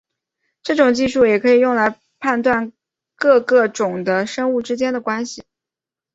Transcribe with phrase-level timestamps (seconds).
[0.63, 2.73] 这种技术也可以用来判断
[3.15, 5.43] 各个种的生物之间的关系。